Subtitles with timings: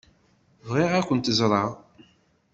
[0.67, 1.69] Bɣiɣ ad kent-ẓṛeɣ.